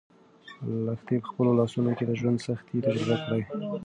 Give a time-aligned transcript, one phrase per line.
[0.85, 3.41] لښتې په خپلو لاسو کې د ژوند سختۍ تجربه کړې.